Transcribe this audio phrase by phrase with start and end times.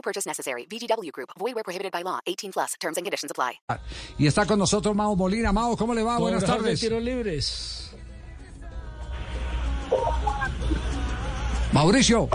[0.00, 0.66] No purchase necessary.
[0.66, 1.28] VGW Group.
[1.38, 2.20] Void where prohibited by law.
[2.26, 2.74] 18 plus.
[2.80, 3.60] Terms and conditions apply.
[4.18, 5.52] Y está con nosotros Mao Molina.
[5.52, 6.18] Mao, ¿cómo le va?
[6.18, 6.80] Buenas tardes.
[6.80, 7.94] tiros libres.
[11.72, 12.28] Mauricio,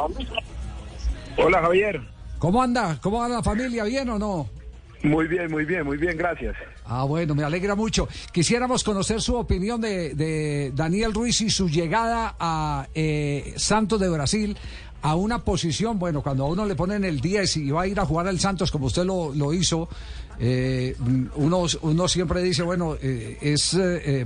[1.38, 2.02] Hola Javier.
[2.38, 3.00] ¿cómo anda?
[3.02, 3.84] ¿Cómo anda la familia?
[3.86, 4.50] ¿Bien o no?
[5.04, 6.56] Muy bien, muy bien, muy bien, gracias.
[6.86, 8.08] Ah, bueno, me alegra mucho.
[8.32, 14.10] Quisiéramos conocer su opinión de, de Daniel Ruiz y su llegada a eh, Santos de
[14.10, 14.58] Brasil
[15.06, 18.00] a una posición, bueno, cuando a uno le ponen el 10 y va a ir
[18.00, 19.88] a jugar al Santos como usted lo, lo hizo,
[20.40, 20.96] eh,
[21.36, 24.26] uno, uno siempre dice, bueno, eh, es eh,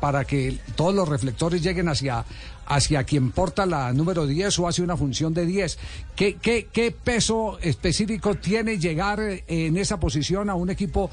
[0.00, 2.24] para que todos los reflectores lleguen hacia,
[2.66, 5.78] hacia quien porta la número 10 o hace una función de 10.
[6.16, 11.08] ¿Qué, qué, qué peso específico tiene llegar en esa posición a un equipo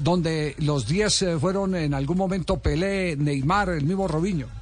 [0.00, 4.59] donde los 10 eh, fueron en algún momento Pelé, Neymar, el mismo Robinho?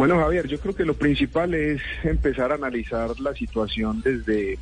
[0.00, 4.58] Bueno Javier, yo creo que lo principal es empezar a analizar la situación desde,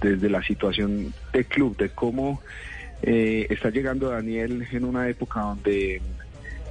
[0.00, 2.40] desde la situación del club, de cómo
[3.02, 6.00] eh, está llegando Daniel en una época donde,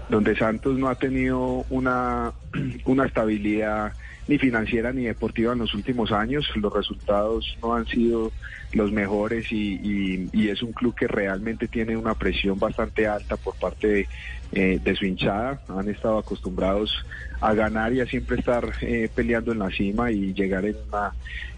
[0.09, 2.33] donde Santos no ha tenido una,
[2.85, 3.93] una estabilidad
[4.27, 6.49] ni financiera ni deportiva en los últimos años.
[6.55, 8.31] Los resultados no han sido
[8.73, 13.87] los mejores y, es un club que realmente tiene una presión bastante alta por parte
[13.87, 14.07] de,
[14.51, 15.61] eh, su hinchada.
[15.67, 17.05] Han estado acostumbrados
[17.41, 21.13] a ganar y a siempre estar eh, peleando en la cima y llegar en una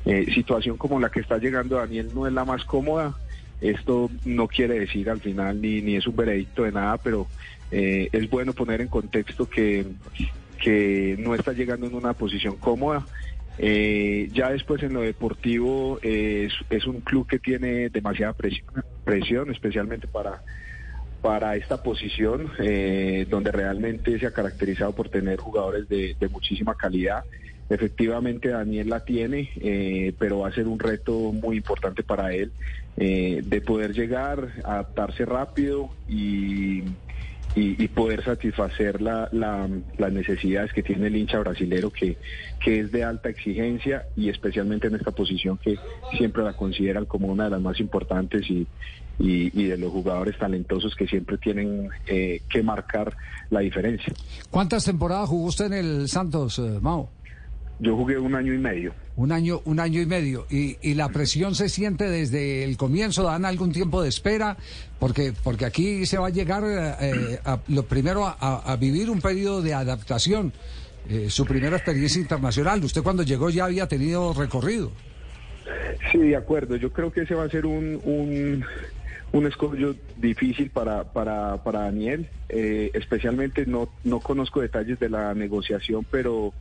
[0.05, 3.15] eh, situación como la que está llegando Daniel no es la más cómoda.
[3.61, 7.27] Esto no quiere decir al final ni, ni es un veredicto de nada, pero
[7.71, 9.85] eh, es bueno poner en contexto que,
[10.61, 13.05] que no está llegando en una posición cómoda.
[13.57, 18.65] Eh, ya después en lo deportivo eh, es, un club que tiene demasiada presión,
[19.03, 20.41] presión especialmente para,
[21.21, 27.25] para esta posición, eh, donde realmente se ha caracterizado por tener jugadores de, muchísima calidad.
[27.69, 29.51] Efectivamente Daniel la tiene,
[30.17, 32.51] pero va a ser un reto muy importante para él
[32.95, 36.83] de poder llegar, adaptarse rápido y,
[37.55, 39.67] y, y poder satisfacer la- la-
[39.97, 42.17] las necesidades que tiene el hincha brasilero, que,
[42.63, 45.77] que es de alta exigencia y especialmente en esta posición que
[46.17, 48.67] siempre la consideran como una de las más importantes y,
[49.19, 53.13] y- y de los jugadores talentosos que siempre tienen eh, que marcar
[53.49, 54.13] la diferencia.
[54.49, 57.09] ¿Cuántas temporadas jugó usted en el Santos, eh, Mao?
[57.79, 58.93] Yo jugué un año y medio.
[59.15, 60.45] Un año, un año y medio.
[60.49, 64.57] Y, y la presión se siente desde el comienzo, dan algún tiempo de espera,
[64.99, 68.35] porque, porque aquí se va a llegar eh, a, lo primero a,
[68.71, 70.51] a vivir un periodo de adaptación.
[71.09, 72.83] Eh, su primera experiencia internacional.
[72.83, 74.91] Usted cuando llegó ya había tenido recorrido.
[76.11, 76.75] Sí, de acuerdo.
[76.75, 78.63] Yo creo que ese va a ser un, un,
[79.31, 82.27] un escollo difícil para, para, para Daniel.
[82.49, 86.53] Eh, especialmente no, no conozco detalles de la negociación, pero,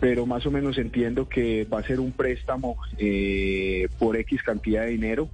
[0.00, 4.82] pero más o menos entiendo que va a ser un préstamo eh, por X cantidad
[4.82, 5.28] de dinero,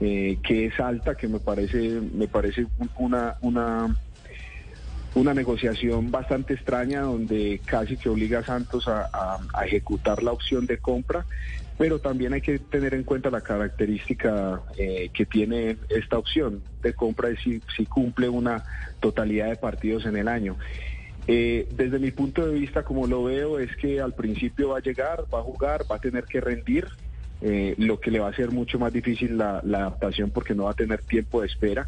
[0.00, 3.96] eh, que es alta, que me parece, me parece un- una, una,
[5.14, 10.78] una negociación bastante extraña donde casi que obliga a Santos a, ejecutar la opción de
[10.78, 11.26] compra,
[11.76, 16.92] pero también hay que tener en cuenta la característica eh, que tiene esta opción de
[16.94, 18.64] compra es si, si cumple una
[19.00, 20.56] totalidad de partidos en el año.
[21.30, 24.80] Eh, desde mi punto de vista, como lo veo, es que al principio va a
[24.80, 26.88] llegar, va a jugar, va a tener que rendir,
[27.42, 30.70] eh, lo que le va a hacer mucho más difícil la, adaptación porque no va
[30.70, 31.86] a tener tiempo de espera.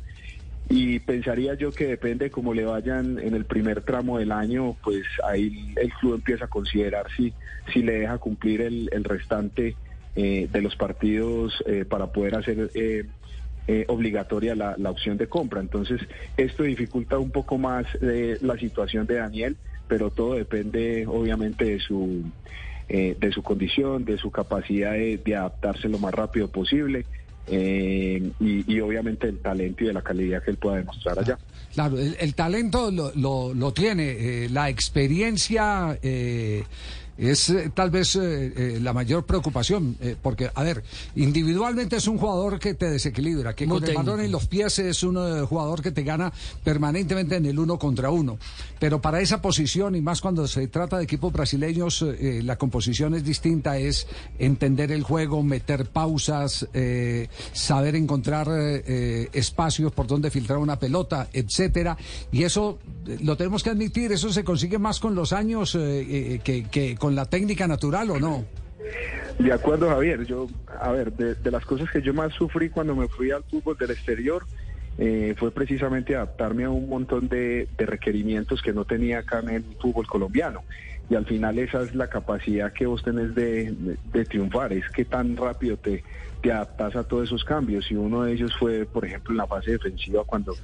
[0.69, 5.05] Y pensaría yo que depende cómo le vayan en el primer tramo del año, pues
[5.27, 7.33] ahí el club empieza a considerar si,
[7.73, 9.75] si le deja cumplir el, el restante
[10.17, 12.71] eh, de los partidos eh, para poder hacer
[13.69, 15.61] eh, obligatoria la, la opción de compra.
[15.61, 16.01] Entonces,
[16.37, 19.57] esto dificulta un poco más eh, la situación de Daniel,
[19.89, 22.23] pero todo depende obviamente de su,
[22.89, 27.05] eh, de su condición, de su capacidad de, adaptarse lo más rápido posible.
[27.51, 31.39] eh, y, obviamente el talento y de la calidad que él pueda demostrar allá.
[31.75, 36.65] Claro, el, el talento lo, lo, lo tiene, eh, la experiencia eh,
[37.21, 38.21] es eh, tal vez eh,
[38.57, 40.83] eh, la mayor preocupación, eh, porque, a ver,
[41.17, 44.79] individualmente es un jugador que te desequilibra, que Muy con el balón en los pies
[44.79, 46.33] es un jugador que te gana
[46.65, 48.39] permanentemente en el uno contra uno.
[48.79, 53.25] Pero para esa posición, y más cuando se trata de equipos brasileños, la composición es
[53.25, 54.07] distinta, es
[54.39, 58.49] entender el juego, meter pausas, eh, saber encontrar
[59.33, 61.97] espacios por donde filtrar una pelota, etcétera.
[62.33, 62.79] Y eso
[63.23, 67.27] lo tenemos que admitir, eso se consigue más con los años que, que con la
[67.27, 68.45] técnica natural, ¿o no?
[69.39, 70.25] De acuerdo, Javier.
[70.27, 70.49] Yo,
[70.81, 73.77] a ver, de, de las cosas que yo más sufrí cuando me fui al fútbol
[73.79, 74.45] del exterior
[74.99, 79.51] eh, fue precisamente adaptarme a un montón de, de requerimientos que no tenía acá en
[79.51, 80.63] el fútbol colombiano.
[81.09, 83.75] Y al final esa es la capacidad que vos tenés de
[84.29, 86.05] triunfar, es que tan rápido te,
[86.41, 87.91] te adaptas a todos esos cambios.
[87.91, 90.55] Y uno de ellos fue, por ejemplo, en la fase defensiva cuando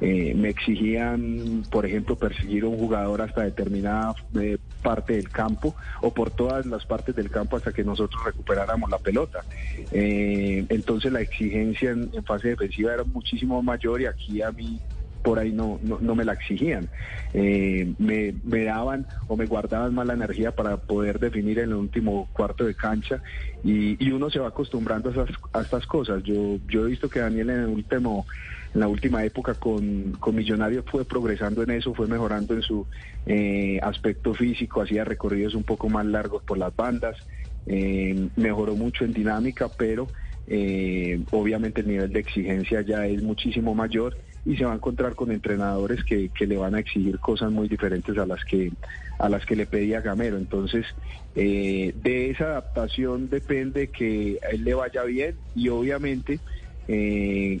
[0.00, 5.74] eh, me exigían, por ejemplo, perseguir a un jugador hasta determinada eh, parte del campo
[6.00, 9.44] o por todas las partes del campo hasta que nosotros recuperáramos la pelota.
[9.92, 14.80] Eh, entonces la exigencia en, fase defensiva era muchísimo mayor y aquí a mí
[15.22, 16.88] por ahí no, no, no me la exigían.
[17.34, 21.74] Eh, me, me daban o me guardaban más la energía para poder definir en el
[21.74, 23.22] último cuarto de cancha
[23.62, 26.22] y, y uno se va acostumbrando a, esas, a estas cosas.
[26.22, 28.26] Yo, yo he visto que Daniel en el último
[28.74, 32.86] en la última época con, con Millonarios fue progresando en eso, fue mejorando en su
[33.26, 37.16] eh, aspecto físico, hacía recorridos un poco más largos por las bandas,
[37.66, 40.08] eh, mejoró mucho en dinámica, pero
[40.46, 45.14] eh, obviamente el nivel de exigencia ya es muchísimo mayor y se va a encontrar
[45.14, 48.72] con entrenadores que, que le van a exigir cosas muy diferentes a las que
[49.18, 50.38] a las que le pedía Gamero.
[50.38, 50.86] Entonces,
[51.36, 56.40] eh, de esa adaptación depende que a él le vaya bien y obviamente
[56.88, 57.60] eh,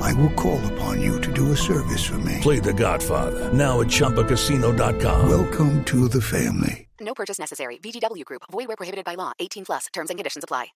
[0.00, 2.38] I will call upon you to do a service for me.
[2.40, 5.28] Play The Godfather now at ChumbaCasino.com.
[5.28, 6.88] Welcome to the family.
[7.00, 7.78] No purchase necessary.
[7.78, 8.42] VGW Group.
[8.50, 9.32] Void where prohibited by law.
[9.38, 9.86] 18 plus.
[9.92, 10.72] Terms and conditions apply.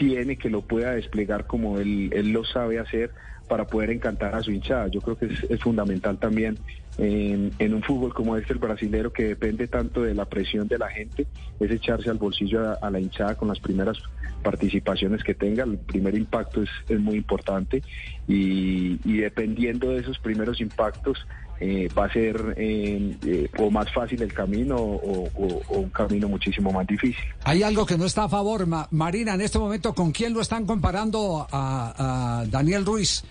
[0.00, 3.12] tiene que lo pueda desplegar como él, él lo sabe hacer
[3.48, 4.88] para poder encantar a su hinchada.
[4.88, 6.58] Yo creo que es, es fundamental también
[7.00, 10.88] en, un fútbol como este, el brasilero, que depende tanto de la presión de la
[10.88, 11.26] gente,
[11.58, 13.96] es echarse al bolsillo a, la hinchada con las primeras
[14.42, 15.64] participaciones que tenga.
[15.64, 17.82] El primer impacto es, muy importante
[18.28, 21.26] y, dependiendo de esos primeros impactos,
[21.58, 25.28] eh, va a ser eh, o más fácil el camino o,
[25.70, 27.22] un camino muchísimo más difícil.
[27.44, 30.40] Hay algo que no está a favor, Ma- Marina, en este momento, ¿con quién lo
[30.40, 33.24] están comparando a Daniel Ruiz?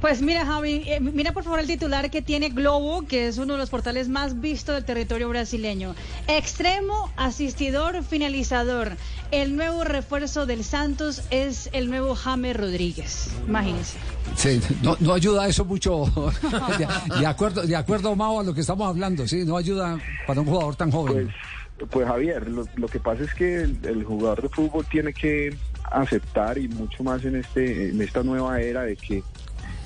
[0.00, 3.52] Pues mira, Javi, eh, mira por favor el titular que tiene Globo, que es uno
[3.54, 5.94] de los portales más vistos del territorio brasileño.
[6.26, 8.92] Extremo, asistidor, finalizador.
[9.30, 13.30] El nuevo refuerzo del Santos es el nuevo James Rodríguez.
[13.46, 13.98] Imagínense.
[14.36, 16.06] Sí, no, no ayuda eso mucho,
[16.78, 20.40] de, de acuerdo, de acuerdo, Mao, a lo que estamos hablando, sí, no ayuda para
[20.40, 21.30] un jugador tan joven.
[21.78, 25.12] Pues, pues Javier, lo, lo que pasa es que el, el jugador de fútbol tiene
[25.12, 25.54] que
[25.90, 29.22] aceptar y mucho más en este en esta nueva era de que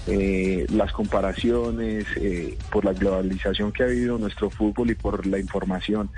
[0.07, 5.39] eh, las comparaciones eh, por la globalización que ha habido nuestro fútbol y por la
[5.39, 6.11] información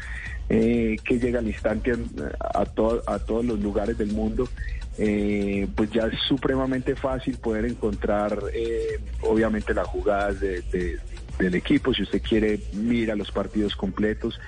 [0.48, 1.94] eh, que llega al instante
[2.40, 4.48] a, to- a todos los lugares del mundo,
[4.98, 10.98] eh, pues ya es supremamente fácil poder encontrar eh, obviamente las jugadas de- de-
[11.38, 14.40] del equipo, si usted quiere mira los partidos completos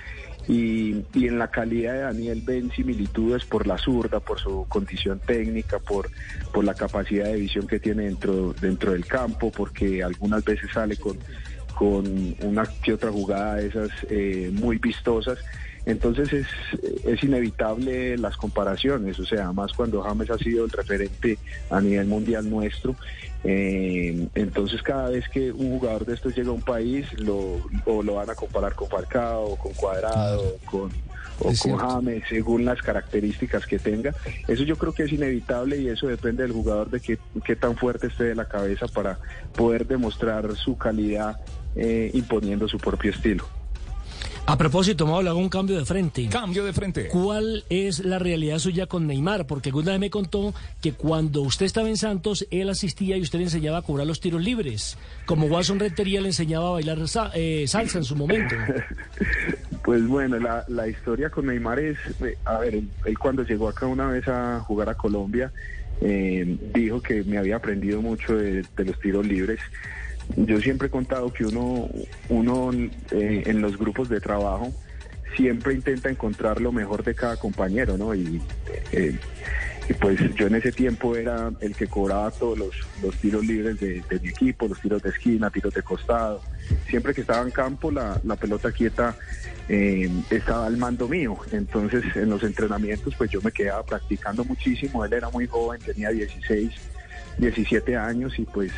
[0.49, 5.19] y, y en la calidad de Daniel ven similitudes por la zurda, por su condición
[5.19, 6.09] técnica, por,
[6.51, 10.97] por la capacidad de visión que tiene dentro, dentro del campo, porque algunas veces sale
[10.97, 11.19] con,
[11.77, 15.37] con una que otra jugada de esas eh, muy vistosas.
[15.89, 16.47] Entonces es,
[17.03, 21.37] es inevitable las comparaciones, o sea, más cuando James ha sido el referente
[21.71, 22.95] a nivel mundial nuestro.
[23.43, 28.03] eh, entonces cada vez que un jugador de estos llega a un país, lo, o
[28.03, 30.91] lo van a comparar con Falcao, con Cuadrado, con,
[31.39, 31.89] o Es con cierto.
[31.89, 34.13] James, según las características que tenga.
[34.47, 37.75] Eso yo creo que es inevitable y eso depende del jugador de qué, qué tan
[37.75, 39.17] fuerte esté de la cabeza para
[39.55, 41.39] poder demostrar su calidad
[41.75, 43.45] eh, imponiendo su propio estilo.
[44.49, 46.27] A propósito, Mau, le hago un cambio de frente.
[46.27, 47.07] Cambio de frente.
[47.07, 49.45] ¿Cuál es la realidad suya con Neymar?
[49.45, 53.37] Porque alguna vez me contó que cuando usted estaba en Santos, él asistía y usted
[53.37, 54.97] le enseñaba a cobrar los tiros libres.
[55.27, 58.55] Como Watson Rentería le enseñaba a bailar sa- eh, salsa en su momento.
[59.83, 63.69] Pues bueno, la, la historia con Neymar es, eh, a ver, él, él cuando llegó
[63.69, 65.51] acá una vez a jugar a Colombia,
[66.01, 69.59] eh, dijo que me había aprendido mucho de, de los tiros libres.
[70.35, 71.89] Yo siempre he contado que uno,
[72.29, 72.71] uno
[73.11, 74.71] eh, en los grupos de trabajo
[75.35, 78.13] siempre intenta encontrar lo mejor de cada compañero, ¿no?
[78.13, 78.41] Y,
[78.91, 79.17] eh,
[79.99, 84.03] pues yo en ese tiempo era el que cobraba todos los, los tiros libres de,
[84.07, 86.41] de mi equipo, los tiros de esquina, tiros de costado.
[86.87, 89.15] Siempre que estaba en campo, la, la pelota quieta
[89.67, 91.37] eh, estaba al mando mío.
[91.51, 95.03] Entonces, en los entrenamientos, pues yo me quedaba practicando muchísimo.
[95.03, 96.71] Él era muy joven, tenía 16,
[97.39, 98.71] 17 años y pues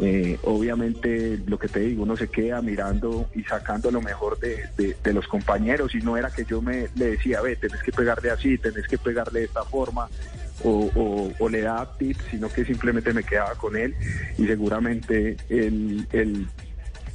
[0.00, 4.96] eh, obviamente lo que te digo, uno se queda mirando y sacando lo mejor de,
[5.12, 8.58] los compañeros y no era que yo me le decía, ve, tenés que pegarle así,
[8.58, 10.08] tenés que pegarle de esta forma
[10.64, 13.94] o, le daba tips, sino que simplemente me quedaba con él
[14.36, 16.46] y seguramente él,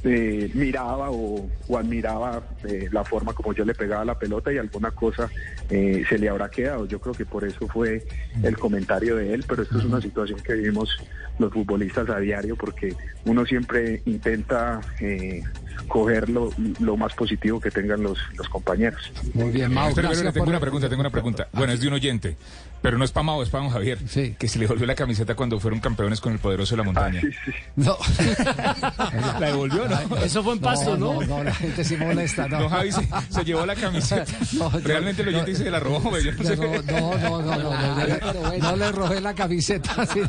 [0.04, 4.58] eh, miraba o, o admiraba eh, la forma como yo le pegaba la pelota y
[4.58, 5.30] alguna cosa
[5.70, 6.86] eh, se le habrá quedado.
[6.86, 8.06] Yo creo que por eso fue
[8.42, 10.90] el comentario de él, pero esto es una situación que vivimos
[11.38, 12.94] los futbolistas a diario porque
[13.24, 15.42] uno siempre intenta eh,
[15.88, 19.10] coger lo, lo más positivo que tengan los, los compañeros.
[19.32, 19.88] Muy bien, Mau.
[19.88, 21.48] Espera, gracias tengo una pregunta, tengo una pregunta.
[21.52, 22.36] Bueno, es de un oyente,
[22.82, 23.98] pero no es para Mau, es para Javier.
[24.06, 24.36] Sí.
[24.38, 26.92] Que se le devolvió la camiseta cuando fueron campeones con el poderoso de la Ah,
[26.92, 27.20] montaña.
[27.20, 27.52] sí, sí.
[27.76, 27.96] No.
[29.40, 29.93] La devolvió, ¿no?
[30.24, 31.14] Eso fue en pasto, ¿no?
[31.14, 32.60] No, no, la gente sí molesta, no.
[32.60, 34.24] Don Javi se, se llevó la camiseta.
[34.52, 36.56] No, yo- Realmente el oyente dice se la robó, güey, yo no sé.
[36.56, 40.28] No, no, no, no, no, no, no, no le robé la camiseta, sino,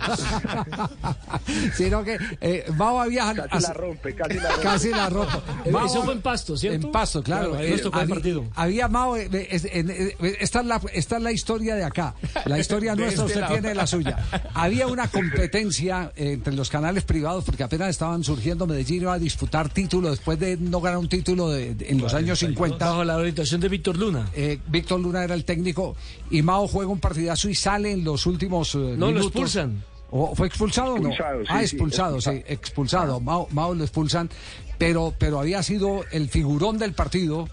[1.75, 3.33] sino que eh, Mau había...
[3.33, 4.63] Casi la rompe, casi la rompe.
[4.63, 5.41] Casi la rompo.
[5.71, 6.87] Mau- Eso fue en Pasto, ¿cierto?
[6.87, 7.51] En Pasto, claro.
[7.51, 8.45] Claro, Eh, había- partido.
[8.55, 11.83] Había Mao, eh, eh, es- en- eh, esta, es la, esta es la historia de
[11.83, 12.13] acá.
[12.45, 14.17] La historia nuestra, este usted tiene la suya.
[14.53, 18.65] Había una competencia eh, entre los canales privados porque apenas estaban surgiendo.
[18.67, 22.13] Medellín iba a disputar título después de no ganar un título de- de- en los
[22.15, 22.83] años 50.
[22.83, 24.27] Bajo la orientación de Víctor Luna.
[24.33, 25.95] Eh, Víctor Luna era el técnico
[26.31, 29.25] y Mao juega un partidazo y sale en los últimos eh, No, lo minutos.
[29.27, 29.83] expulsan.
[30.09, 31.09] ¿O ¿Fue expulsado o no?
[31.09, 32.53] Expulsado, sí, ah, sí, expulsado, sí, expulsado.
[32.53, 33.19] expulsado.
[33.19, 34.29] Mao, Mao lo expulsan,
[34.77, 37.47] pero, pero había sido el figurón del partido.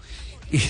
[0.53, 0.61] Y,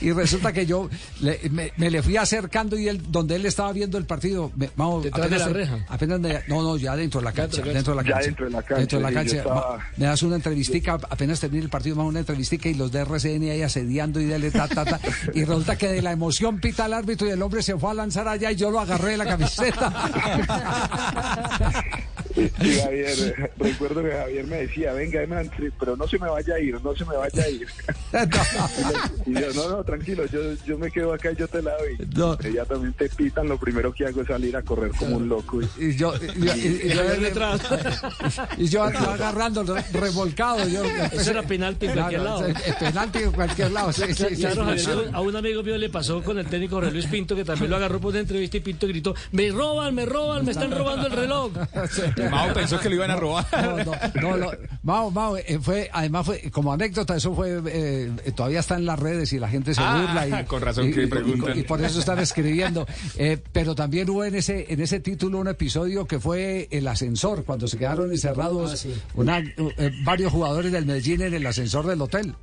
[0.06, 0.88] y resulta que yo
[1.20, 4.70] le- me, me le fui acercando y él, donde él estaba viendo el partido, me-
[4.76, 5.84] Mao, Detrás de la reja.
[5.88, 8.26] apenas me- no, no, ya dentro de la cancha, Dentro, dentro de la Ya cancha.
[8.26, 9.36] dentro de la cancha, Dentro de la cancha.
[9.38, 13.00] estaba- me das una entrevistica, apenas termine el partido, Mao, una entrevistica y los de
[13.00, 15.00] RCN ahí asediando y dele ta, ta, ta.
[15.34, 17.94] Y resulta que de la emoción pita el árbitro y el hombre se fue a
[17.94, 19.92] lanzar allá y yo lo agarré de la camiseta.
[22.36, 22.50] Sí,
[22.82, 26.80] Javier, recuerdo que Javier me decía, venga, Emantre, pero no se me vaya a ir,
[26.82, 27.66] no se me vaya a ir.
[29.26, 31.96] Y yo, no, no, tranquilo, yo, yo me quedo acá y yo te la doy.
[32.14, 32.34] No.
[32.40, 35.60] Inmediatamente pitan, lo primero que hago es salir a correr como un loco.
[35.62, 37.60] y- Y yo, y, yo- y- y yo, detrás.
[38.58, 40.66] y yo yo agarrando, re- revolcado.
[40.68, 42.46] Yo, Eso era penalti en cualquier lado.
[42.78, 43.92] Penalti en cualquier lado.
[43.92, 44.36] sí, sí, sí.
[44.36, 47.44] Claro, Javier, a un amigo mío le pasó con el técnico Jorge Luis Pinto, que
[47.44, 50.70] también lo agarró por una entrevista y Pinto gritó, me roban, me roban, me están
[50.70, 51.52] robando el reloj.
[52.30, 53.46] Mao pensó que lo iban a robar.
[54.20, 54.50] No, no, no,
[54.82, 58.98] Mao, Mao, eh, fue, además fue, como anécdota, eso fue, eh, todavía está en las
[58.98, 60.40] redes y la gente se Ah, burla.
[60.40, 61.58] Y, con razón y- que y- preguntan.
[61.58, 62.86] y por eso están escribiendo.
[63.16, 67.44] Eh, pero también hubo en ese, en ese título un episodio que fue el ascensor,
[67.44, 72.34] cuando se quedaron encerrados una- eh, varios jugadores del Medellín en el ascensor del hotel.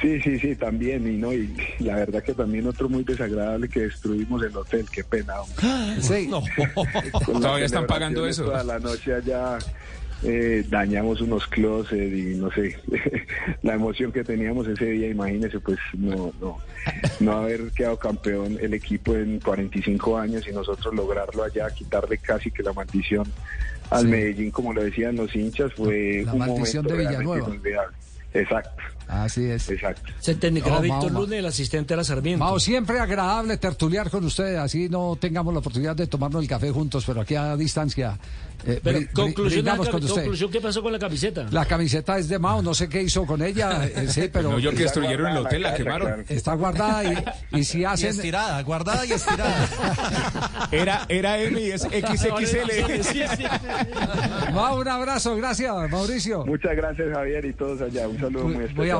[0.00, 1.06] Sí, sí, sí, también.
[1.06, 5.04] Y no y la verdad que también otro muy desagradable que destruimos el hotel, qué
[5.04, 5.34] pena.
[5.40, 5.56] hombre.
[6.00, 6.30] Sí.
[7.26, 8.44] Todavía están pagando eso.
[8.44, 9.58] Toda la noche allá
[10.22, 12.76] eh, dañamos unos closets y no sé,
[13.62, 16.58] la emoción que teníamos ese día, imagínese, pues no, no,
[17.20, 22.50] no haber quedado campeón el equipo en 45 años y nosotros lograrlo allá, quitarle casi
[22.50, 23.26] que la maldición
[23.90, 24.08] al Sí.
[24.08, 27.46] Medellín, como lo decían los hinchas, fue La un maldición momento de Villanueva.
[27.48, 27.96] inolvidable.
[28.32, 29.68] Exacto, Así es.
[29.68, 30.12] exacto.
[30.20, 32.44] Se técnico No, Víctor y el asistente era Sarmiento.
[32.44, 36.70] Mao, siempre agradable tertuliar con ustedes, así no tengamos la oportunidad de tomarnos el café
[36.70, 38.16] juntos, pero aquí a distancia.
[38.66, 40.14] eh, Pero conclusión, brindamos con usted.
[40.14, 41.46] conclusión, ¿qué pasó con la camiseta?
[41.50, 44.58] La camiseta es de Mao, no sé qué hizo con ella, eh, sí, pero No,
[44.60, 46.06] yo que destruyeron el hotel, la Está quemaron.
[46.08, 46.24] claro.
[46.28, 48.10] está guardada y, y si Y hacen...
[48.10, 49.68] estirada, guardada y estirada.
[50.72, 52.70] Era, era M y es XXL.
[54.52, 56.44] Mao, un abrazo, gracias, Mauricio.
[56.46, 58.06] Muchas gracias Javier y todos allá.
[58.06, 58.99] Un saludo muy Muy especial.